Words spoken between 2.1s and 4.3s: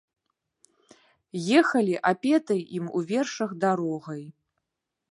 апетай ім у вершах дарогай.